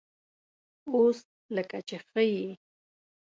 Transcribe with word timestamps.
_اوس 0.93 1.19
لکه 1.55 1.77
چې 1.87 1.97
ښه 2.07 2.21
يې؟ 2.31 2.47